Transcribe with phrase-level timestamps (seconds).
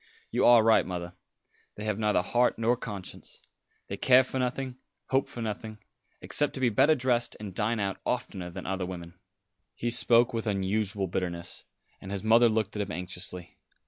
[0.31, 1.13] You are right, mother.
[1.75, 3.39] They have neither heart nor conscience.
[3.87, 4.77] They care for nothing,
[5.09, 5.77] hope for nothing,
[6.21, 9.19] except to be better dressed and dine out oftener than other women."
[9.75, 11.65] He spoke with unusual bitterness,
[12.01, 13.59] and his mother looked at him anxiously.